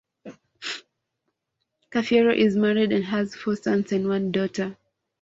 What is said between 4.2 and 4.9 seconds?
daughter.